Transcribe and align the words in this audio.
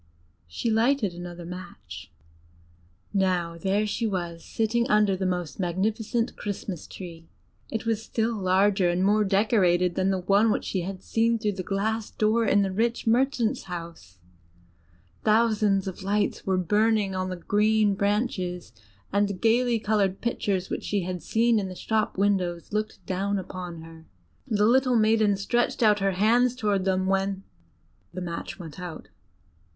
She 0.47 0.71
lighted 0.71 1.13
another 1.13 1.45
match. 1.45 2.11
Now 3.13 3.55
there 3.55 3.85
she 3.85 4.07
was 4.07 4.43
sitting 4.43 4.89
under 4.89 5.15
the 5.15 5.27
most 5.27 5.59
magnificent 5.59 6.35
Christmas 6.35 6.87
trees: 6.87 7.25
it 7.69 7.85
was 7.85 8.01
still 8.01 8.33
larger, 8.35 8.89
and 8.89 9.05
more 9.05 9.23
decorated 9.23 9.93
than 9.93 10.09
the 10.09 10.17
one 10.21 10.49
which 10.49 10.65
she 10.65 10.81
had 10.81 11.03
seen 11.03 11.37
through 11.37 11.51
the 11.51 11.61
glass 11.61 12.09
door 12.09 12.45
in 12.47 12.63
the 12.63 12.71
rich 12.71 13.05
merchant's 13.05 13.65
house. 13.65 14.17
[Illustration: 15.23 15.23
THE 15.23 15.31
LITTLE 15.31 15.49
MATCH 15.49 15.51
GIRL.] 15.51 15.51
Thousands 15.51 15.87
of 15.87 16.03
lights 16.03 16.45
were 16.47 16.57
burning 16.57 17.13
on 17.13 17.29
the 17.29 17.35
green 17.35 17.93
branches, 17.93 18.73
and 19.13 19.39
gaily 19.39 19.77
colored 19.77 20.19
pictures, 20.19 20.69
such 20.69 20.79
as 20.79 20.83
she 20.83 21.01
had 21.03 21.21
seen 21.21 21.59
in 21.59 21.69
the 21.69 21.75
shop 21.75 22.17
windows 22.17 22.73
looked 22.73 23.05
down 23.05 23.37
upon 23.37 23.83
her. 23.83 24.07
The 24.47 24.65
little 24.65 24.95
maiden 24.95 25.37
stretched 25.37 25.83
out 25.83 25.99
her 25.99 26.13
hands 26.13 26.55
towards 26.55 26.85
them 26.85 27.05
when 27.05 27.43
the 28.11 28.21
match 28.21 28.57
went 28.57 28.79
out. 28.79 29.09